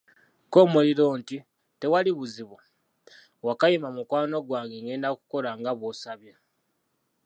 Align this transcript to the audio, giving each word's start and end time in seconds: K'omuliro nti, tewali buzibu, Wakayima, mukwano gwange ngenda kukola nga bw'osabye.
K'omuliro 0.51 1.05
nti, 1.19 1.37
tewali 1.79 2.11
buzibu, 2.17 2.57
Wakayima, 3.45 3.89
mukwano 3.95 4.37
gwange 4.47 4.77
ngenda 4.83 5.09
kukola 5.17 5.49
nga 5.59 5.71
bw'osabye. 5.79 6.33